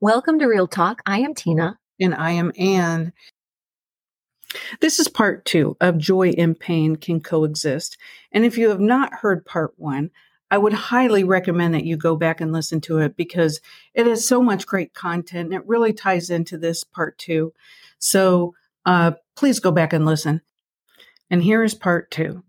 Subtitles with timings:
[0.00, 1.02] Welcome to Real Talk.
[1.06, 1.76] I am Tina.
[1.98, 3.12] And I am Ann.
[4.80, 7.98] This is part two of Joy and Pain Can Coexist.
[8.30, 10.12] And if you have not heard part one,
[10.52, 13.60] I would highly recommend that you go back and listen to it because
[13.92, 15.46] it has so much great content.
[15.46, 17.52] And it really ties into this part two.
[17.98, 18.54] So
[18.86, 20.42] uh, please go back and listen.
[21.28, 22.44] And here is part two.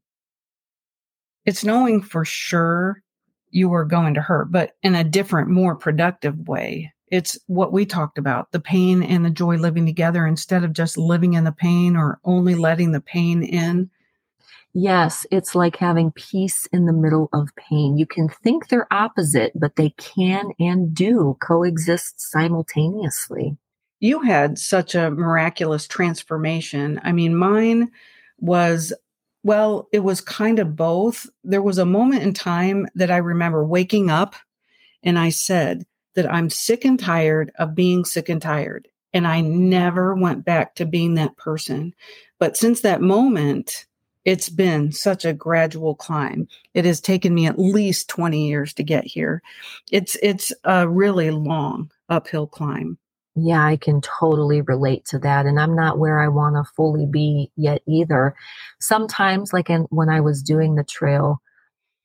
[1.48, 3.02] It's knowing for sure
[3.50, 6.94] you are going to hurt, but in a different, more productive way.
[7.12, 10.98] It's what we talked about the pain and the joy living together instead of just
[10.98, 13.90] living in the pain or only letting the pain in.
[14.74, 17.98] Yes, it's like having peace in the middle of pain.
[17.98, 23.58] You can think they're opposite, but they can and do coexist simultaneously.
[24.00, 27.02] You had such a miraculous transformation.
[27.04, 27.92] I mean, mine
[28.38, 28.94] was
[29.44, 31.26] well, it was kind of both.
[31.44, 34.36] There was a moment in time that I remember waking up
[35.02, 38.88] and I said that I'm sick and tired of being sick and tired.
[39.14, 41.94] And I never went back to being that person.
[42.40, 43.86] But since that moment,
[44.26, 46.48] it's been such a gradual climb.
[46.74, 49.42] It has taken me at least 20 years to get here.
[49.92, 52.98] It's it's a really long uphill climb.
[53.36, 55.46] Yeah, I can totally relate to that.
[55.46, 58.36] And I'm not where I want to fully be yet either.
[58.80, 61.42] Sometimes, like in, when I was doing the trail,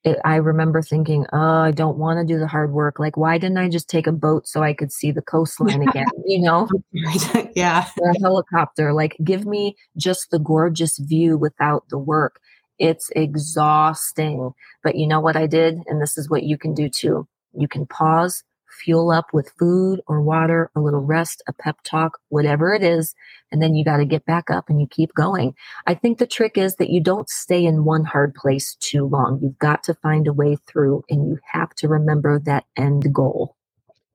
[0.05, 2.99] it, I remember thinking, oh, I don't want to do the hard work.
[2.99, 6.07] Like, why didn't I just take a boat so I could see the coastline again?
[6.27, 6.69] You know?
[7.57, 7.89] yeah.
[7.99, 8.93] Or a helicopter.
[8.93, 12.39] Like, give me just the gorgeous view without the work.
[12.79, 14.53] It's exhausting.
[14.83, 15.79] But you know what I did?
[15.87, 17.27] And this is what you can do too.
[17.57, 18.43] You can pause,
[18.75, 23.15] fuel up with food or water, a little rest, a pep talk, whatever it is.
[23.53, 25.55] And then you got to get back up and you keep going.
[25.87, 29.41] I think the trick is that you don't stay in one hard place too long.
[29.43, 33.57] You've got to find a way through and you have to remember that end goal.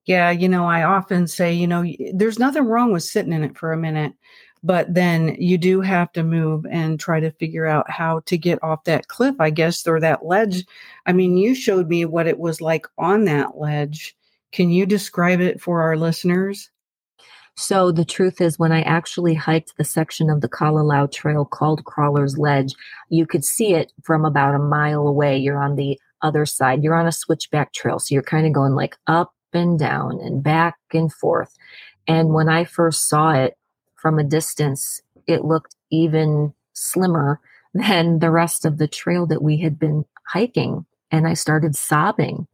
[0.06, 3.56] Yeah, you know, I often say, you know, there's nothing wrong with sitting in it
[3.56, 4.12] for a minute,
[4.62, 8.62] but then you do have to move and try to figure out how to get
[8.62, 10.64] off that cliff, I guess, or that ledge.
[11.06, 14.16] I mean, you showed me what it was like on that ledge
[14.52, 16.70] can you describe it for our listeners?
[17.56, 21.84] So the truth is, when I actually hiked the section of the Kalalau Trail called
[21.84, 22.74] Crawler's Ledge,
[23.10, 25.36] you could see it from about a mile away.
[25.36, 26.82] You're on the other side.
[26.82, 27.98] You're on a switchback trail.
[27.98, 31.56] So you're kind of going like up and down and back and forth.
[32.06, 33.56] And when I first saw it
[33.96, 37.40] from a distance, it looked even slimmer
[37.74, 40.86] than the rest of the trail that we had been hiking.
[41.10, 42.46] And I started sobbing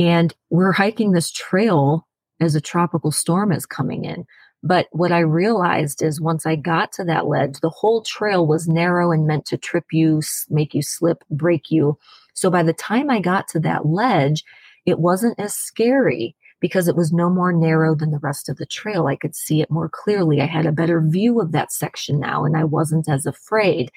[0.00, 2.08] and we're hiking this trail
[2.40, 4.24] as a tropical storm is coming in.
[4.62, 8.66] But what I realized is once I got to that ledge, the whole trail was
[8.66, 11.98] narrow and meant to trip you, make you slip, break you.
[12.32, 14.42] So by the time I got to that ledge,
[14.86, 18.66] it wasn't as scary because it was no more narrow than the rest of the
[18.66, 19.06] trail.
[19.06, 20.40] I could see it more clearly.
[20.40, 23.90] I had a better view of that section now and I wasn't as afraid.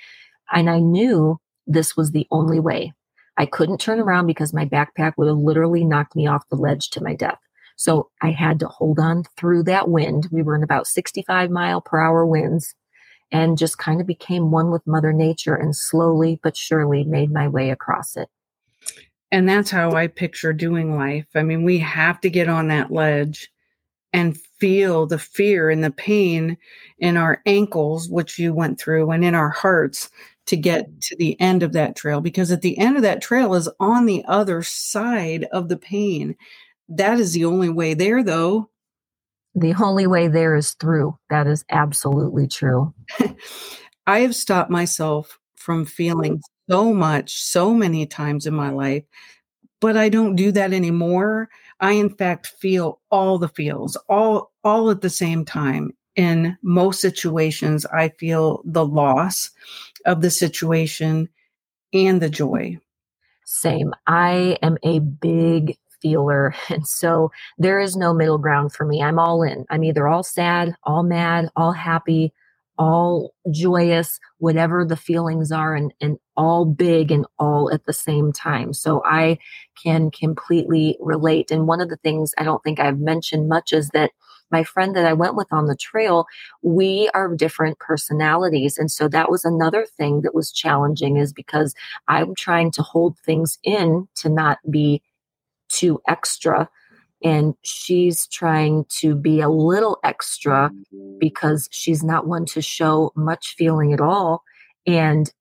[0.52, 2.94] And I knew this was the only way.
[3.38, 6.90] I couldn't turn around because my backpack would have literally knocked me off the ledge
[6.92, 7.40] to my death.
[7.76, 10.28] So I had to hold on through that wind.
[10.32, 12.76] We were in about 65 mile per hour winds
[13.32, 17.48] and just kind of became one with Mother Nature and slowly but surely made my
[17.48, 18.30] way across it.
[19.32, 21.26] And that's how I picture doing life.
[21.34, 23.50] I mean, we have to get on that ledge
[24.14, 26.56] and feel the fear and the pain
[27.00, 30.12] in our ankles, which you went through, and in our hearts
[30.48, 33.54] to get to the end of that trail because at the end of that trail
[33.54, 36.36] is on the other side of the pain.
[36.90, 38.70] That is the only way there, though.
[39.56, 41.18] The only way there is through.
[41.30, 42.94] That is absolutely true.
[44.08, 49.04] I have stopped myself from feeling so much, so many times in my life,
[49.80, 51.50] but I don't do that anymore.
[51.80, 57.02] I, in fact, feel all the feels, all all at the same time in most
[57.02, 59.52] situations, I feel the loss
[60.06, 61.30] of the situation
[61.94, 62.78] and the joy.
[63.46, 63.94] Same.
[64.08, 66.54] I am a big feeler.
[66.70, 69.02] And so there is no middle ground for me.
[69.02, 69.66] I'm all in.
[69.70, 72.34] I'm either all sad, all mad, all happy,
[72.78, 78.34] all joyous, whatever the feelings are, and, and all big and all at the same
[78.34, 78.74] time.
[78.74, 79.38] So I
[79.82, 81.52] can completely relate.
[81.52, 84.12] And one of the things I don't think I've mentioned much is that
[84.54, 86.28] my friend that I went with on the trail,
[86.62, 88.78] we are different personalities.
[88.78, 91.74] And so that was another thing that was challenging is because
[92.08, 95.02] I'm trying to hold things in to not be
[95.68, 96.70] too extra.
[97.24, 100.70] And she's trying to be a little extra
[101.20, 104.44] because she's not one to show much feeling at all.
[104.86, 105.34] And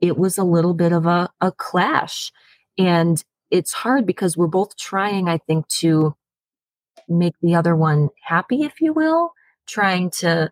[0.00, 2.32] it was a little bit of a, a clash.
[2.78, 6.16] And it's hard because we're both trying, I think, to
[7.08, 9.32] make the other one happy, if you will,
[9.66, 10.50] trying to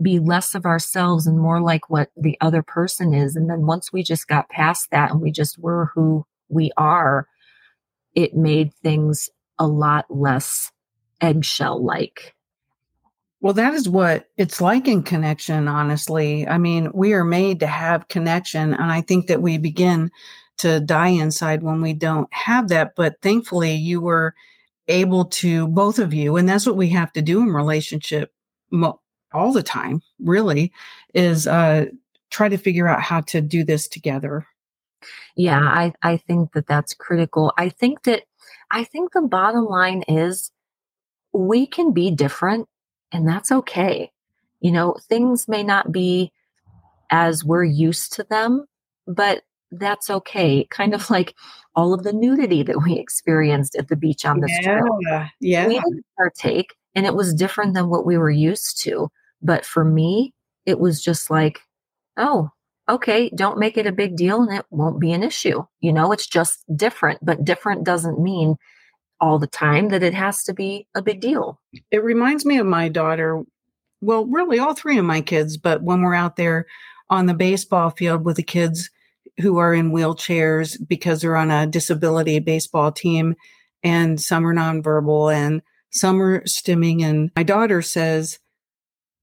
[0.00, 3.36] be less of ourselves and more like what the other person is.
[3.36, 7.26] And then once we just got past that and we just were who we are,
[8.14, 10.70] it made things a lot less
[11.20, 12.34] eggshell like.
[13.40, 16.46] Well, that is what it's like in connection, honestly.
[16.48, 18.74] I mean, we are made to have connection.
[18.74, 20.10] And I think that we begin
[20.58, 22.96] to die inside when we don't have that.
[22.96, 24.34] But thankfully, you were
[24.88, 28.32] able to, both of you, and that's what we have to do in relationship
[28.70, 29.00] mo-
[29.32, 30.72] all the time, really,
[31.14, 31.86] is uh,
[32.30, 34.46] try to figure out how to do this together.
[35.36, 37.52] Yeah, I, I think that that's critical.
[37.58, 38.24] I think that,
[38.70, 40.50] I think the bottom line is
[41.32, 42.68] we can be different
[43.12, 44.10] and that's okay.
[44.60, 46.32] You know, things may not be
[47.10, 48.66] as we're used to them,
[49.06, 49.42] but
[49.72, 50.66] that's okay.
[50.70, 51.34] Kind of like
[51.74, 55.28] all of the nudity that we experienced at the beach on this yeah, trip.
[55.40, 55.68] Yeah.
[55.68, 59.10] We didn't partake and it was different than what we were used to.
[59.42, 60.32] But for me,
[60.64, 61.60] it was just like,
[62.16, 62.50] oh,
[62.88, 65.64] okay, don't make it a big deal and it won't be an issue.
[65.80, 68.56] You know, it's just different, but different doesn't mean
[69.20, 71.60] all the time that it has to be a big deal.
[71.90, 73.42] It reminds me of my daughter.
[74.00, 76.66] Well, really, all three of my kids, but when we're out there
[77.08, 78.90] on the baseball field with the kids
[79.40, 83.34] who are in wheelchairs because they're on a disability baseball team,
[83.82, 87.02] and some are nonverbal and some are stimming.
[87.02, 88.38] And my daughter says,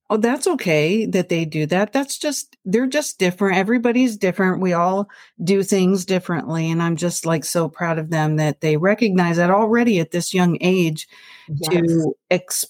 [0.09, 1.93] Oh, that's okay that they do that.
[1.93, 3.57] That's just, they're just different.
[3.57, 4.61] Everybody's different.
[4.61, 5.09] We all
[5.43, 6.69] do things differently.
[6.69, 10.33] And I'm just like so proud of them that they recognize that already at this
[10.33, 11.07] young age
[11.47, 11.71] yes.
[11.71, 12.65] to ex-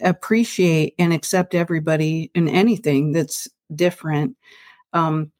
[0.00, 4.36] appreciate and accept everybody and anything that's different.
[4.92, 5.32] Um,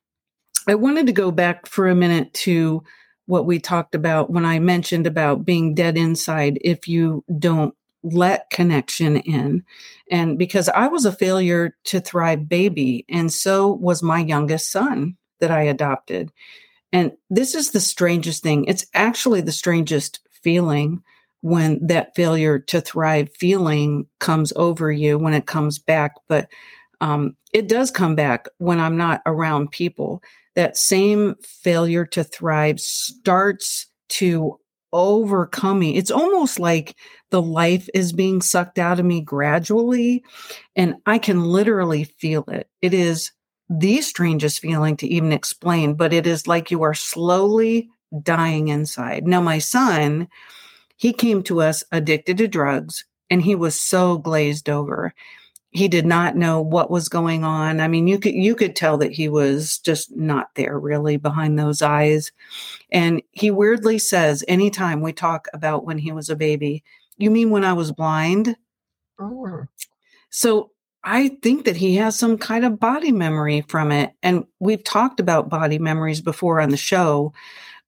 [0.67, 2.83] I wanted to go back for a minute to
[3.27, 8.51] what we talked about when I mentioned about being dead inside if you don't let
[8.51, 9.65] connection in.
[10.11, 15.17] And because I was a failure to thrive baby, and so was my youngest son
[15.41, 16.31] that I adopted.
[16.93, 18.67] And this is the strangest thing.
[18.67, 21.03] It's actually the strangest feeling
[21.41, 26.15] when that failure to thrive feeling comes over you when it comes back.
[26.29, 26.49] But
[27.01, 30.23] um, it does come back when I'm not around people.
[30.57, 34.59] That same failure to thrive starts to
[34.93, 35.97] overcoming.
[35.97, 36.97] It's almost like
[37.31, 40.25] the life is being sucked out of me gradually.
[40.77, 42.69] And I can literally feel it.
[42.81, 43.33] It is
[43.69, 47.91] the strangest feeling to even explain, but it is like you are slowly
[48.23, 49.27] dying inside.
[49.27, 50.29] Now, my son,
[50.97, 55.13] he came to us addicted to drugs and he was so glazed over
[55.75, 57.81] he did not know what was going on.
[57.81, 61.59] I mean, you could you could tell that he was just not there really behind
[61.59, 62.31] those eyes.
[62.93, 66.85] And he weirdly says anytime we talk about when he was a baby,
[67.19, 68.57] you mean when I was blind?
[69.19, 69.65] Oh.
[70.31, 70.71] So
[71.03, 74.13] I think that he has some kind of body memory from it.
[74.23, 77.33] And we've talked about body memories before on the show,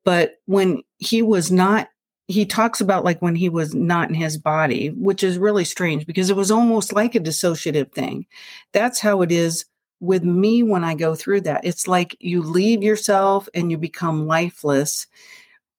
[0.04, 1.88] but when he was not
[2.28, 6.06] he talks about like when he was not in his body, which is really strange
[6.06, 8.26] because it was almost like a dissociative thing.
[8.72, 9.64] That's how it is
[10.00, 11.64] with me when I go through that.
[11.64, 15.06] It's like you leave yourself and you become lifeless.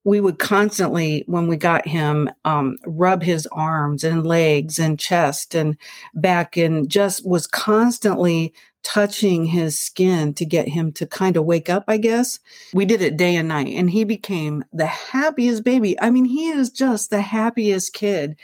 [0.05, 5.55] We would constantly, when we got him, um, rub his arms and legs and chest
[5.55, 5.77] and
[6.15, 11.69] back and just was constantly touching his skin to get him to kind of wake
[11.69, 12.39] up, I guess.
[12.73, 15.99] We did it day and night, and he became the happiest baby.
[16.01, 18.37] I mean, he is just the happiest kid.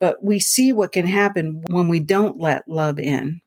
[0.00, 3.40] But we see what can happen when we don't let love in.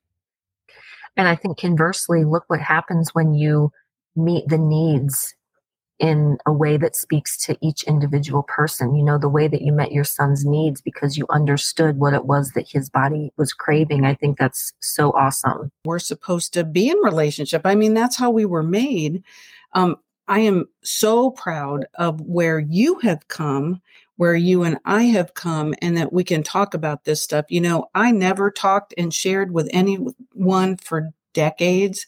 [1.17, 3.71] And I think conversely, look what happens when you
[4.15, 5.35] meet the needs
[6.01, 8.95] in a way that speaks to each individual person.
[8.95, 12.25] You know, the way that you met your son's needs because you understood what it
[12.25, 14.03] was that his body was craving.
[14.03, 15.71] I think that's so awesome.
[15.85, 17.61] We're supposed to be in relationship.
[17.65, 19.23] I mean, that's how we were made.
[19.73, 23.79] Um, I am so proud of where you have come,
[24.15, 27.45] where you and I have come, and that we can talk about this stuff.
[27.49, 32.07] You know, I never talked and shared with anyone for decades.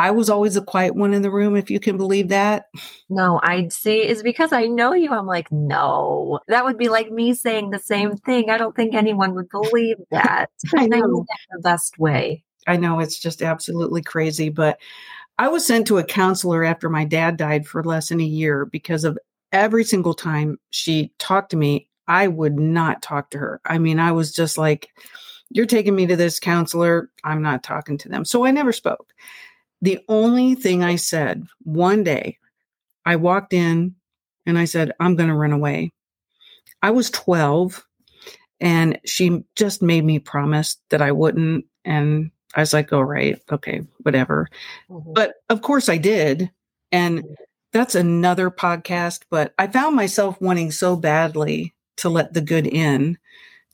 [0.00, 2.68] I was always a quiet one in the room, if you can believe that.
[3.10, 5.10] No, I'd say it's because I know you.
[5.10, 8.48] I'm like, no, that would be like me saying the same thing.
[8.48, 10.48] I don't think anyone would believe that.
[10.74, 10.96] I know.
[10.96, 12.42] I know the best way.
[12.66, 14.80] I know it's just absolutely crazy, but
[15.36, 18.64] I was sent to a counselor after my dad died for less than a year
[18.64, 19.18] because of
[19.52, 23.60] every single time she talked to me, I would not talk to her.
[23.66, 24.88] I mean, I was just like,
[25.50, 27.10] you're taking me to this counselor.
[27.22, 28.24] I'm not talking to them.
[28.24, 29.12] So I never spoke.
[29.82, 32.38] The only thing I said one day,
[33.04, 33.94] I walked in
[34.46, 35.92] and I said, I'm going to run away.
[36.82, 37.84] I was 12
[38.60, 41.64] And she just made me promise that I wouldn't.
[41.84, 44.48] And I was like, all right, okay, whatever.
[44.90, 45.12] Mm-hmm.
[45.14, 46.50] But of course I did.
[46.92, 47.24] And
[47.72, 49.20] that's another podcast.
[49.30, 53.16] But I found myself wanting so badly to let the good in,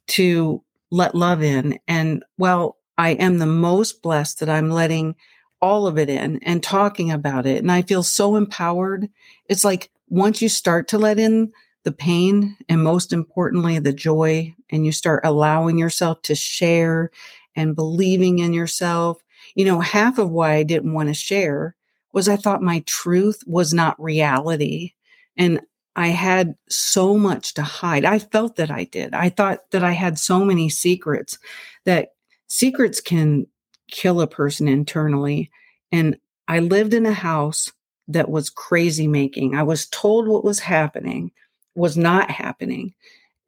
[0.09, 1.79] to let love in.
[1.89, 5.17] And well, I am the most blessed that I'm letting
[5.61, 7.59] all of it in and talking about it.
[7.59, 9.09] And I feel so empowered.
[9.49, 11.53] It's like once you start to let in
[11.85, 17.11] the pain and most importantly, the joy, and you start allowing yourself to share
[17.55, 19.23] and believing in yourself.
[19.55, 21.77] You know, half of why I didn't want to share
[22.13, 24.93] was I thought my truth was not reality.
[25.37, 25.61] And
[25.95, 28.05] I had so much to hide.
[28.05, 29.15] I felt that I did.
[29.15, 31.39] I thought that I had so many secrets
[31.85, 32.11] that
[32.49, 33.47] secrets can
[33.89, 35.51] kill a person internally.
[35.93, 37.73] And I lived in a house
[38.09, 39.55] that was crazy making.
[39.55, 41.33] I was told what was happening
[41.75, 42.95] was not happening.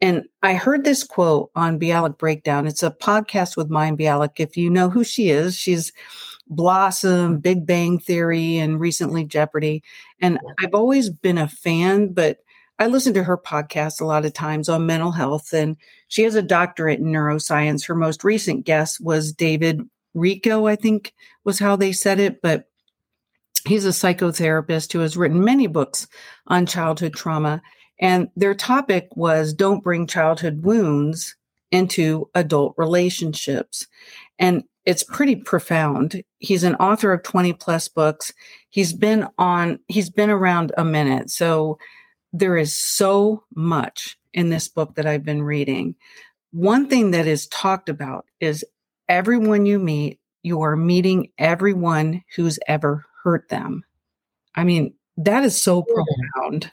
[0.01, 2.67] And I heard this quote on Bialik Breakdown.
[2.67, 4.39] It's a podcast with Mayim Bialik.
[4.39, 5.93] If you know who she is, she's
[6.49, 9.83] Blossom, Big Bang Theory, and recently Jeopardy.
[10.21, 12.39] And I've always been a fan, but
[12.79, 15.53] I listen to her podcast a lot of times on mental health.
[15.53, 15.77] And
[16.07, 17.87] she has a doctorate in neuroscience.
[17.87, 19.81] Her most recent guest was David
[20.19, 22.43] Richo, I think was how they said it.
[22.43, 22.69] But
[23.67, 26.07] he's a psychotherapist who has written many books
[26.47, 27.63] on childhood trauma.
[28.01, 31.37] And their topic was don't bring childhood wounds
[31.71, 33.87] into adult relationships.
[34.39, 36.23] And it's pretty profound.
[36.39, 38.33] He's an author of 20 plus books.
[38.71, 41.31] He's been on, he's been around a minute.
[41.31, 41.79] So
[42.33, 45.95] there is so much in this book that I've been reading.
[46.53, 48.65] One thing that is talked about is
[49.09, 53.85] everyone you meet, you are meeting everyone who's ever hurt them.
[54.55, 56.71] I mean, that is so profound.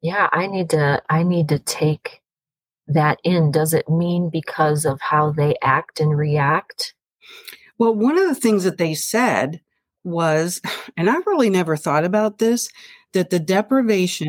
[0.00, 2.22] Yeah, I need to I need to take
[2.86, 3.50] that in.
[3.50, 6.94] Does it mean because of how they act and react?
[7.78, 9.60] Well, one of the things that they said
[10.04, 10.60] was,
[10.96, 12.70] and I really never thought about this,
[13.12, 14.28] that the deprivation,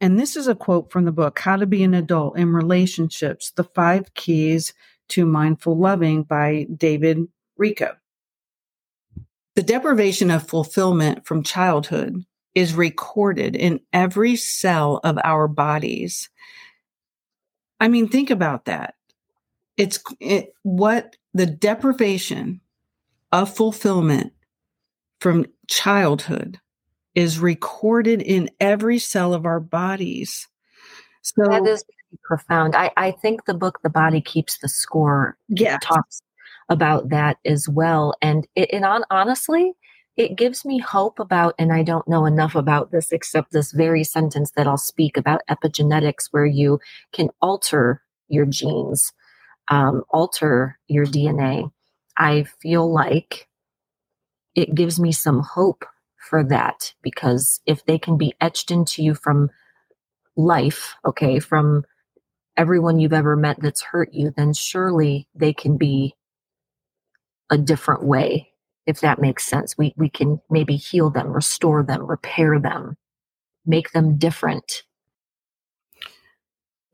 [0.00, 3.52] and this is a quote from the book, How to Be an Adult in Relationships
[3.54, 4.72] The Five Keys
[5.10, 7.26] to Mindful Loving by David
[7.58, 7.96] Richo.
[9.56, 12.24] The deprivation of fulfillment from childhood
[12.54, 16.30] is recorded in every cell of our bodies.
[17.78, 18.94] I mean, think about that.
[19.76, 22.60] It's it, what the deprivation
[23.32, 24.32] of fulfillment
[25.20, 26.58] from childhood
[27.14, 30.48] is recorded in every cell of our bodies.
[31.22, 31.84] So that is
[32.22, 32.74] profound.
[32.74, 35.78] I, I think the book The Body Keeps the Score yeah.
[35.82, 36.22] talks
[36.68, 38.14] about that as well.
[38.22, 39.72] And it and on, honestly,
[40.16, 44.04] it gives me hope about, and I don't know enough about this except this very
[44.04, 46.78] sentence that I'll speak about epigenetics, where you
[47.12, 49.12] can alter your genes,
[49.68, 51.70] um, alter your DNA.
[52.18, 53.48] I feel like
[54.54, 55.84] it gives me some hope
[56.28, 59.50] for that because if they can be etched into you from
[60.36, 61.84] life, okay, from
[62.56, 66.14] everyone you've ever met that's hurt you, then surely they can be
[67.50, 68.50] a different way
[68.90, 69.78] if that makes sense.
[69.78, 72.96] We, we can maybe heal them, restore them, repair them,
[73.64, 74.82] make them different.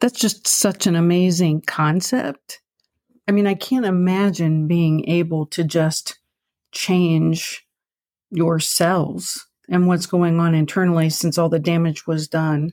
[0.01, 2.61] That's just such an amazing concept.
[3.27, 6.19] I mean, I can't imagine being able to just
[6.71, 7.67] change
[8.31, 12.73] your cells and what's going on internally since all the damage was done.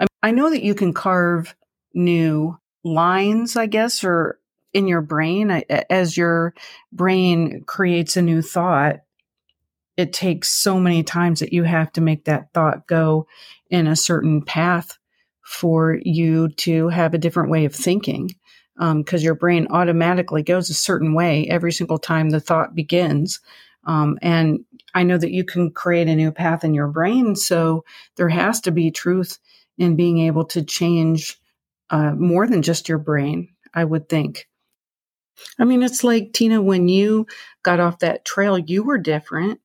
[0.00, 1.54] I, mean, I know that you can carve
[1.94, 4.38] new lines, I guess, or
[4.72, 6.54] in your brain as your
[6.92, 9.00] brain creates a new thought
[9.96, 13.26] it takes so many times that you have to make that thought go
[13.70, 14.98] in a certain path
[15.42, 18.30] for you to have a different way of thinking
[18.76, 23.40] because um, your brain automatically goes a certain way every single time the thought begins.
[23.86, 27.84] Um, and i know that you can create a new path in your brain so
[28.16, 29.38] there has to be truth
[29.76, 31.38] in being able to change
[31.90, 34.46] uh, more than just your brain i would think
[35.58, 37.26] I mean, it's like, Tina, when you
[37.62, 39.60] got off that trail, you were different.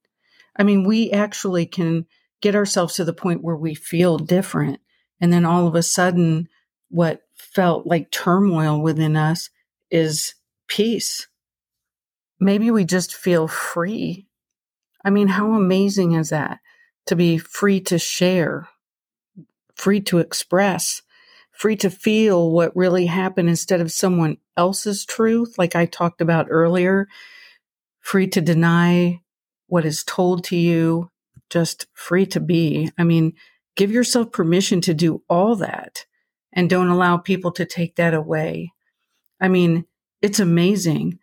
[0.56, 2.06] I mean, we actually can
[2.42, 4.80] get ourselves to the point where we feel different.
[5.22, 6.48] And then all of a sudden,
[6.90, 9.50] what felt like turmoil within us
[9.92, 10.36] is
[10.68, 11.28] peace.
[12.40, 14.28] Maybe we just feel free.
[15.04, 16.60] I mean, how amazing is that
[17.08, 18.68] to be free to share,
[19.76, 21.02] free to express,
[21.60, 26.48] free to feel what really happened instead of someone else's truth, like I talked about
[26.50, 27.08] earlier,
[28.02, 29.22] free to deny
[29.68, 31.12] what is told to you,
[31.52, 32.92] just free to be.
[32.98, 33.34] I mean,
[33.76, 36.06] give yourself permission to do all that.
[36.54, 38.72] and don't allow people to take that away.
[39.42, 39.86] I mean,
[40.22, 41.20] it's amazing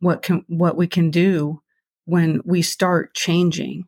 [0.00, 1.62] what can what we can do
[2.06, 3.84] when we start changing.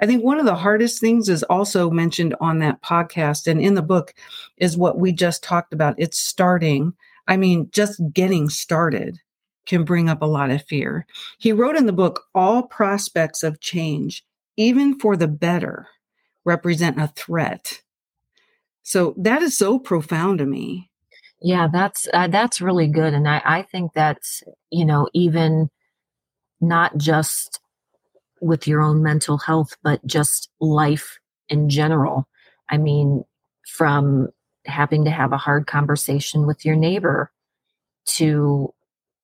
[0.00, 3.74] I think one of the hardest things is also mentioned on that podcast and in
[3.74, 4.14] the book
[4.56, 5.94] is what we just talked about.
[5.98, 6.94] It's starting.
[7.26, 9.18] I mean, just getting started
[9.66, 11.06] can bring up a lot of fear.
[11.38, 14.24] He wrote in the book all prospects of change,
[14.56, 15.86] even for the better,
[16.44, 17.82] represent a threat.
[18.82, 20.90] So that is so profound to me.
[21.40, 25.70] Yeah, that's uh, that's really good, and I I think that's you know even
[26.60, 27.60] not just
[28.40, 31.18] with your own mental health, but just life
[31.48, 32.28] in general.
[32.70, 33.24] I mean,
[33.66, 34.28] from
[34.66, 37.32] having to have a hard conversation with your neighbor
[38.06, 38.72] to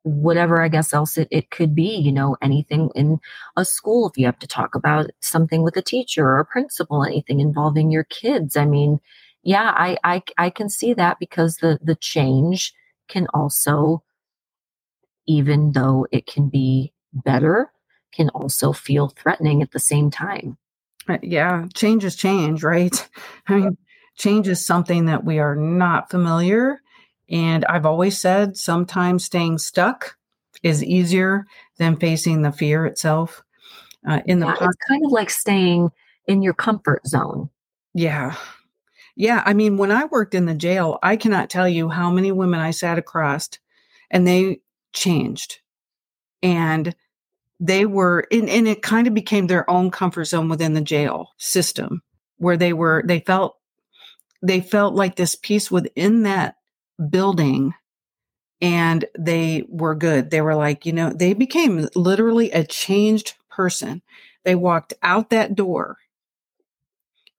[0.04, 3.20] whatever I guess else it, it could be, you know, anything in
[3.56, 7.04] a school, if you have to talk about something with a teacher or a principal,
[7.04, 8.56] anything involving your kids.
[8.56, 9.00] I mean,
[9.42, 12.74] yeah, I, I, I can see that because the, the change
[13.08, 14.02] can also,
[15.26, 17.70] even though it can be better,
[18.14, 20.56] can also feel threatening at the same time.
[21.08, 23.08] Uh, yeah, change is change, right?
[23.46, 23.76] I mean,
[24.16, 26.80] change is something that we are not familiar.
[27.28, 30.16] And I've always said sometimes staying stuck
[30.62, 31.46] is easier
[31.78, 33.42] than facing the fear itself.
[34.06, 35.90] Uh, in the yeah, it's kind of like staying
[36.26, 37.50] in your comfort zone.
[37.94, 38.36] Yeah.
[39.16, 39.42] Yeah.
[39.46, 42.60] I mean, when I worked in the jail, I cannot tell you how many women
[42.60, 43.48] I sat across
[44.10, 44.60] and they
[44.92, 45.60] changed.
[46.42, 46.94] And
[47.60, 51.30] they were and, and it kind of became their own comfort zone within the jail
[51.38, 52.02] system
[52.38, 53.56] where they were they felt
[54.42, 56.56] they felt like this peace within that
[57.10, 57.72] building
[58.60, 60.30] and they were good.
[60.30, 64.02] They were like you know they became literally a changed person.
[64.44, 65.98] They walked out that door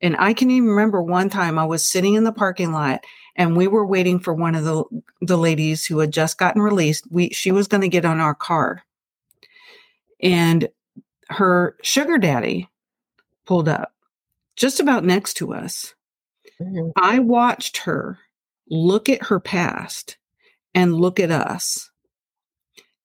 [0.01, 3.00] and i can even remember one time i was sitting in the parking lot
[3.35, 4.83] and we were waiting for one of the
[5.22, 7.05] the ladies who had just gotten released.
[7.11, 8.83] We she was going to get on our car
[10.25, 10.68] and
[11.29, 12.68] her sugar daddy
[13.46, 13.94] pulled up
[14.55, 15.94] just about next to us.
[16.59, 16.90] Mm-hmm.
[16.96, 18.18] I watched her
[18.70, 20.18] look at her past
[20.74, 21.92] and look at us.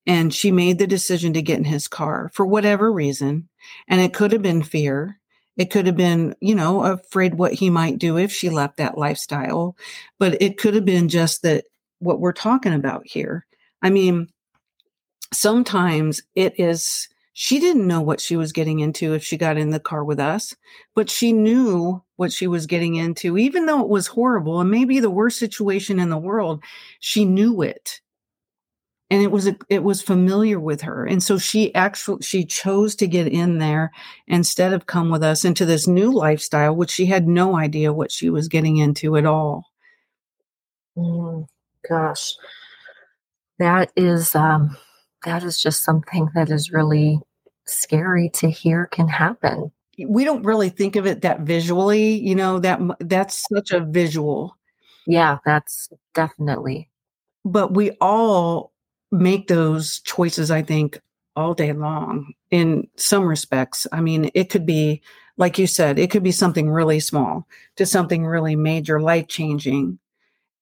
[0.06, 3.48] And she made the decision to get in his car for whatever reason.
[3.86, 5.20] And it could have been fear.
[5.58, 8.96] It could have been, you know, afraid what he might do if she left that
[8.96, 9.76] lifestyle.
[10.18, 11.64] But it could have been just that
[11.98, 13.44] what we're talking about here.
[13.82, 14.28] I mean,
[15.32, 17.08] sometimes it is
[17.42, 20.20] she didn't know what she was getting into if she got in the car with
[20.20, 20.54] us,
[20.94, 25.00] but she knew what she was getting into, even though it was horrible and maybe
[25.00, 26.62] the worst situation in the world.
[26.98, 28.02] She knew it.
[29.08, 31.06] And it was, it was familiar with her.
[31.06, 33.90] And so she actually, she chose to get in there
[34.26, 38.12] instead of come with us into this new lifestyle, which she had no idea what
[38.12, 39.64] she was getting into at all.
[40.94, 41.46] Mm,
[41.88, 42.34] gosh,
[43.58, 44.76] that is, um,
[45.24, 47.18] that is just something that is really
[47.70, 49.70] scary to hear can happen.
[49.98, 54.56] We don't really think of it that visually, you know, that that's such a visual.
[55.06, 56.90] Yeah, that's definitely.
[57.44, 58.72] But we all
[59.12, 61.00] make those choices, I think,
[61.36, 63.86] all day long in some respects.
[63.92, 65.02] I mean, it could be,
[65.36, 69.98] like you said, it could be something really small to something really major, life changing.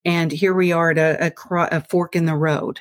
[0.05, 2.81] And here we are at a, a, a fork in the road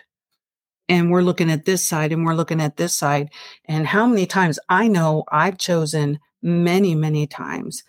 [0.89, 3.29] and we're looking at this side and we're looking at this side.
[3.65, 7.83] And how many times I know I've chosen many, many times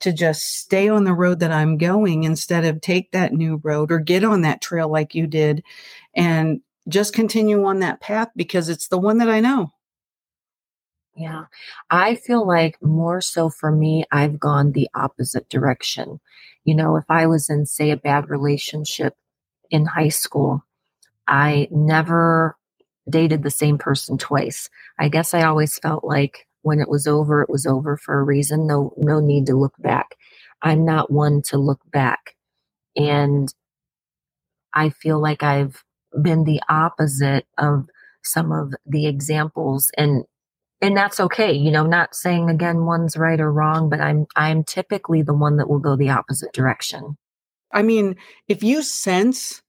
[0.00, 3.92] to just stay on the road that I'm going instead of take that new road
[3.92, 5.62] or get on that trail like you did
[6.14, 9.72] and just continue on that path because it's the one that I know.
[11.14, 11.44] Yeah.
[11.90, 16.20] I feel like more so for me, I've gone the opposite direction.
[16.64, 19.14] You know, if I was in, say, a bad relationship
[19.70, 20.64] in high school,
[21.28, 22.56] I never
[23.08, 24.68] dated the same person twice.
[24.98, 28.24] I guess I always felt like when it was over, it was over for a
[28.24, 28.66] reason.
[28.66, 30.16] No, no need to look back.
[30.62, 32.36] I'm not one to look back.
[32.96, 33.52] And
[34.74, 35.84] I feel like I've
[36.20, 37.88] been the opposite of
[38.22, 40.24] some of the examples and
[40.80, 44.62] and that's okay you know not saying again one's right or wrong but i'm i'm
[44.62, 47.16] typically the one that will go the opposite direction
[47.72, 48.14] i mean
[48.46, 49.62] if you sense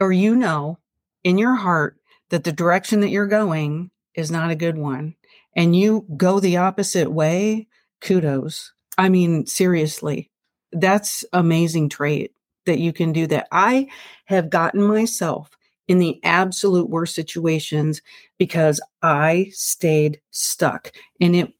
[0.00, 0.78] or you know
[1.24, 1.96] in your heart
[2.30, 5.14] that the direction that you're going is not a good one
[5.56, 7.66] and you go the opposite way,
[8.00, 8.72] kudos.
[8.96, 10.30] I mean, seriously,
[10.72, 12.32] that's amazing trait
[12.66, 13.48] that you can do that.
[13.50, 13.88] I
[14.26, 15.50] have gotten myself
[15.86, 18.00] in the absolute worst situations
[18.38, 20.92] because I stayed stuck.
[21.20, 21.52] And it,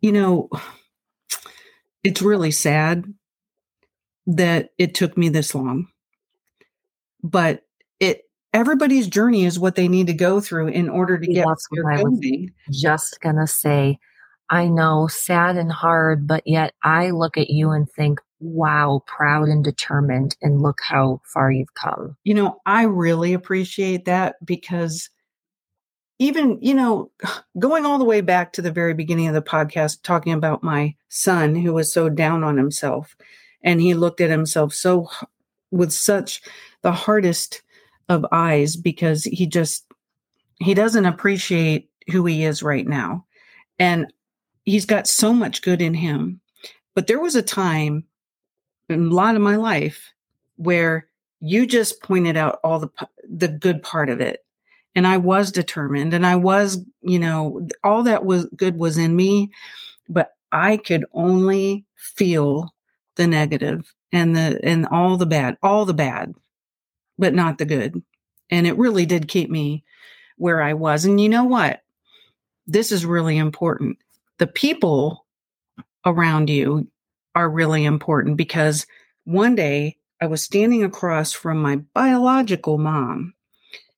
[0.00, 0.50] you know,
[2.04, 3.04] it's really sad
[4.26, 5.88] that it took me this long
[7.24, 7.63] but
[8.54, 11.94] everybody's journey is what they need to go through in order to get That's what
[11.94, 12.20] I was
[12.70, 13.98] just gonna say.
[14.50, 19.48] I know, sad and hard, but yet I look at you and think, wow, proud
[19.48, 22.16] and determined, and look how far you've come.
[22.24, 25.10] You know, I really appreciate that because
[26.18, 27.10] even, you know,
[27.58, 30.94] going all the way back to the very beginning of the podcast, talking about my
[31.08, 33.16] son who was so down on himself
[33.62, 35.08] and he looked at himself so
[35.70, 36.42] with such
[36.82, 37.62] the hardest
[38.08, 39.84] of eyes because he just
[40.58, 43.24] he doesn't appreciate who he is right now.
[43.78, 44.12] And
[44.64, 46.40] he's got so much good in him.
[46.94, 48.04] But there was a time
[48.88, 50.12] in a lot of my life
[50.56, 51.08] where
[51.40, 52.90] you just pointed out all the
[53.28, 54.44] the good part of it.
[54.96, 59.16] And i was determined and i was you know all that was good was in
[59.16, 59.50] me
[60.08, 62.72] but i could only feel
[63.16, 66.32] the negative and the and all the bad all the bad
[67.18, 68.02] but not the good.
[68.50, 69.84] And it really did keep me
[70.36, 71.04] where I was.
[71.04, 71.82] And you know what?
[72.66, 73.98] This is really important.
[74.38, 75.26] The people
[76.04, 76.88] around you
[77.34, 78.86] are really important because
[79.24, 83.34] one day I was standing across from my biological mom,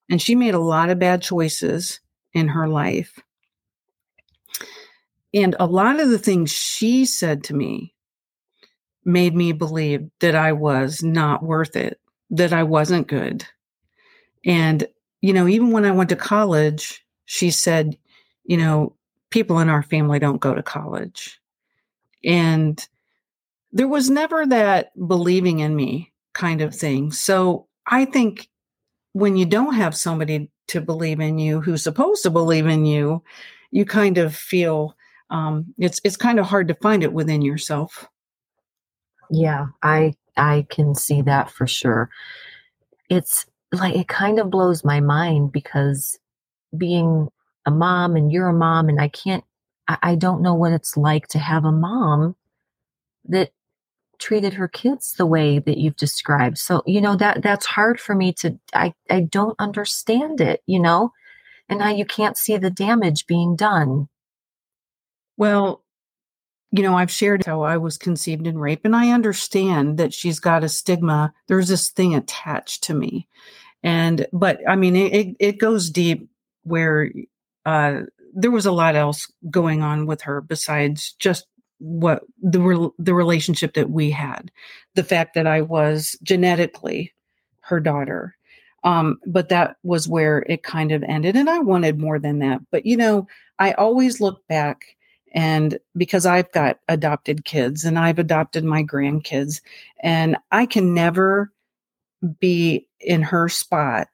[0.09, 1.99] and she made a lot of bad choices
[2.33, 3.19] in her life.
[5.33, 7.93] And a lot of the things she said to me
[9.05, 11.99] made me believe that I was not worth it
[12.29, 13.45] that I wasn't good.
[14.45, 14.87] And,
[15.21, 17.97] you know, even when I went to college, she said,
[18.45, 18.95] you know,
[19.29, 21.39] people in our family don't go to college.
[22.23, 22.85] And
[23.71, 27.11] there was never that believing in me kind of thing.
[27.11, 28.49] So I think
[29.13, 33.23] when you don't have somebody to believe in you who's supposed to believe in you,
[33.71, 34.95] you kind of feel
[35.29, 38.07] um, it's it's kind of hard to find it within yourself.
[39.29, 42.09] Yeah, I I can see that for sure.
[43.09, 46.19] It's like it kind of blows my mind because
[46.75, 47.29] being
[47.65, 49.43] a mom and you're a mom and I can't
[49.87, 52.35] I, I don't know what it's like to have a mom
[53.25, 53.51] that
[54.19, 56.57] treated her kids the way that you've described.
[56.57, 60.79] So, you know, that that's hard for me to I I don't understand it, you
[60.79, 61.11] know?
[61.69, 64.07] And now you can't see the damage being done.
[65.37, 65.83] Well,
[66.77, 70.39] you know, I've shared how I was conceived in rape, and I understand that she's
[70.39, 71.33] got a stigma.
[71.47, 73.27] There's this thing attached to me.
[73.83, 76.29] And, but I mean, it, it goes deep
[76.63, 77.11] where
[77.65, 78.01] uh,
[78.33, 81.47] there was a lot else going on with her besides just
[81.79, 84.51] what the re- the relationship that we had
[84.95, 87.13] the fact that i was genetically
[87.61, 88.35] her daughter
[88.83, 92.61] um, but that was where it kind of ended and i wanted more than that
[92.71, 93.27] but you know
[93.59, 94.96] i always look back
[95.33, 99.61] and because I've got adopted kids and I've adopted my grandkids,
[100.01, 101.51] and I can never
[102.39, 104.07] be in her spot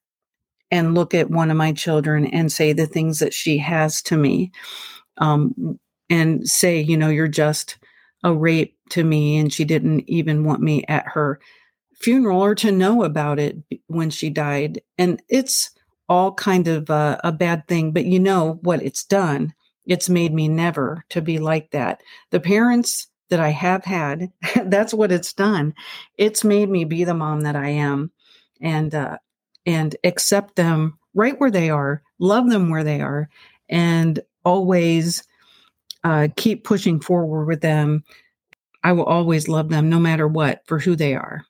[0.71, 4.17] and look at one of my children and say the things that she has to
[4.17, 4.51] me
[5.17, 7.77] um, and say, you know, you're just
[8.23, 9.37] a rape to me.
[9.37, 11.39] And she didn't even want me at her
[11.95, 14.81] funeral or to know about it when she died.
[14.97, 15.69] And it's
[16.09, 19.53] all kind of a, a bad thing, but you know what it's done
[19.85, 22.01] it's made me never to be like that.
[22.31, 24.31] The parents that I have had,
[24.65, 25.73] that's what it's done.
[26.17, 28.11] It's made me be the mom that I am
[28.61, 29.17] and uh,
[29.65, 33.29] and accept them right where they are, love them where they are,
[33.69, 35.23] and always
[36.03, 38.03] uh, keep pushing forward with them.
[38.83, 41.45] I will always love them no matter what for who they are.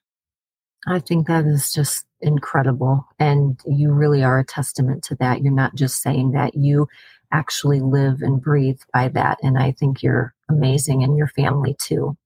[0.86, 3.06] I think that is just incredible.
[3.18, 5.42] And you really are a testament to that.
[5.42, 6.88] You're not just saying that, you
[7.34, 9.38] actually live and breathe by that.
[9.42, 12.16] And I think you're amazing and your family too.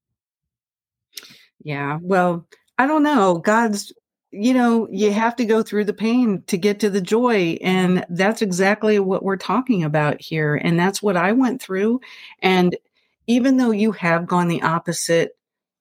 [1.65, 1.99] Yeah.
[2.03, 3.39] Well, I don't know.
[3.39, 3.93] God's,
[4.31, 7.57] you know, you have to go through the pain to get to the joy.
[7.63, 10.57] And that's exactly what we're talking about here.
[10.57, 12.03] And that's what I went through.
[12.41, 12.77] And
[13.27, 15.38] even though you have gone the opposite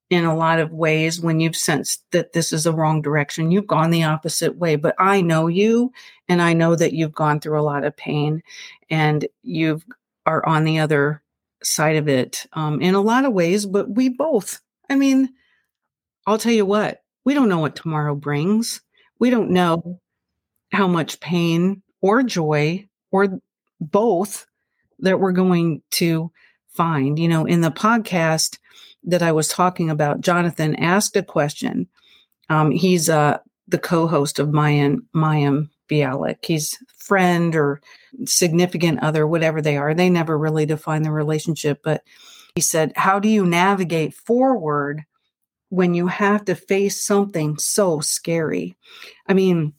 [0.10, 3.52] in a lot of ways when you've sensed that this is a wrong direction.
[3.52, 5.92] You've gone the opposite way, but I know you
[6.30, 8.42] and I know that you've gone through a lot of pain
[8.90, 9.82] and you
[10.26, 11.22] are on the other
[11.62, 15.30] side of it um, in a lot of ways, but we both, I mean,
[16.26, 18.82] I'll tell you what, we don't know what tomorrow brings.
[19.20, 20.00] We don't know
[20.72, 23.42] how much pain or joy or
[23.82, 24.46] both
[25.00, 26.32] that we're going to
[26.70, 27.20] find.
[27.20, 28.60] You know, in the podcast,
[29.08, 31.88] that I was talking about, Jonathan asked a question.
[32.50, 36.46] Um, he's uh, the co-host of Mayim Mayim Bialik.
[36.46, 37.82] He's friend or
[38.26, 39.94] significant other, whatever they are.
[39.94, 42.04] They never really define the relationship, but
[42.56, 45.04] he said, "How do you navigate forward
[45.70, 48.76] when you have to face something so scary.
[49.28, 49.74] I mean,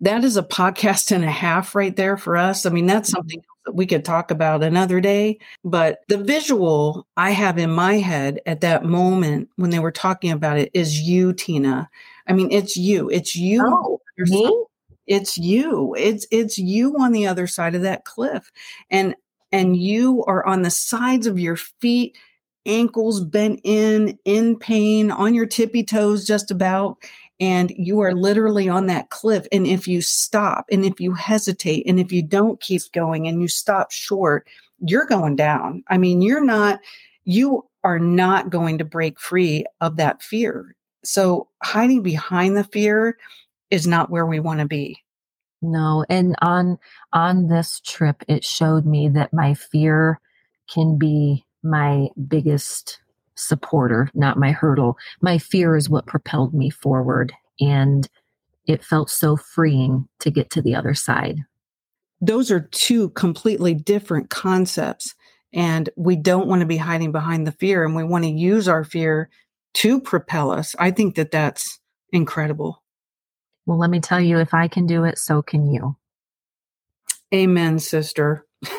[0.00, 2.66] that is a podcast and a half right there for us.
[2.66, 5.38] I mean, that's something we could talk about another day.
[5.64, 10.30] But the visual I have in my head at that moment when they were talking
[10.30, 11.88] about it is you, Tina.
[12.26, 13.08] I mean, it's you.
[13.10, 13.62] It's you.
[13.66, 14.64] Oh, me?
[15.06, 15.94] It's you.
[15.98, 18.50] It's it's you on the other side of that cliff.
[18.90, 19.14] And
[19.52, 22.16] and you are on the sides of your feet,
[22.66, 26.96] ankles bent in, in pain, on your tippy toes just about
[27.40, 29.46] and you are literally on that cliff.
[29.52, 33.40] And if you stop and if you hesitate and if you don't keep going and
[33.40, 34.46] you stop short,
[34.80, 35.82] you're going down.
[35.88, 36.80] I mean, you're not,
[37.24, 40.74] you are not going to break free of that fear.
[41.04, 43.18] So hiding behind the fear
[43.70, 44.98] is not where we want to be.
[45.60, 46.78] No, and on
[47.12, 50.20] on this trip it showed me that my fear
[50.68, 53.00] can be my biggest
[53.36, 54.96] supporter, not my hurdle.
[55.20, 57.32] My fear is what propelled me forward.
[57.60, 58.08] And
[58.66, 61.40] it felt so freeing to get to the other side.
[62.20, 65.14] Those are two completely different concepts.
[65.52, 68.66] And we don't want to be hiding behind the fear and we want to use
[68.66, 69.28] our fear
[69.74, 70.74] to propel us.
[70.78, 71.78] I think that that's
[72.12, 72.82] incredible.
[73.66, 75.96] Well, let me tell you, if I can do it, so can you.
[77.32, 78.46] Amen, sister.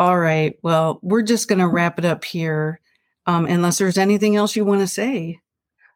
[0.00, 0.58] All right.
[0.62, 2.80] Well, we're just going to wrap it up here.
[3.26, 5.40] Um, unless there's anything else you want to say.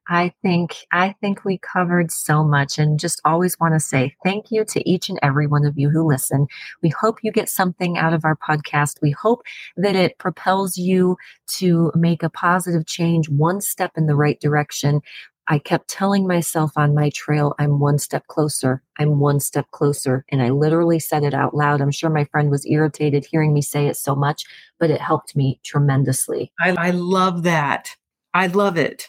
[0.08, 4.50] I think I think we covered so much and just always want to say thank
[4.50, 6.46] you to each and every one of you who listen.
[6.82, 9.00] We hope you get something out of our podcast.
[9.00, 9.42] We hope
[9.78, 11.16] that it propels you
[11.56, 15.00] to make a positive change one step in the right direction.
[15.48, 18.82] I kept telling myself on my trail, I'm one step closer.
[18.98, 20.24] I'm one step closer.
[20.30, 21.80] And I literally said it out loud.
[21.80, 24.44] I'm sure my friend was irritated hearing me say it so much,
[24.80, 26.52] but it helped me tremendously.
[26.60, 27.90] I, I love that.
[28.32, 29.08] I love it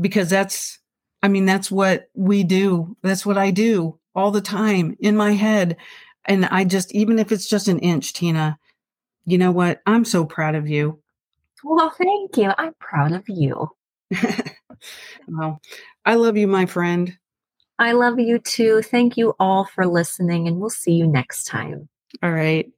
[0.00, 0.78] because that's,
[1.22, 2.96] I mean, that's what we do.
[3.02, 5.76] That's what I do all the time in my head.
[6.24, 8.58] And I just, even if it's just an inch, Tina,
[9.26, 9.82] you know what?
[9.86, 11.00] I'm so proud of you.
[11.62, 12.52] Well, thank you.
[12.58, 13.70] I'm proud of you.
[15.28, 15.60] well,
[16.04, 17.16] I love you, my friend.
[17.78, 18.82] I love you too.
[18.82, 21.88] Thank you all for listening, and we'll see you next time.
[22.22, 22.70] All right.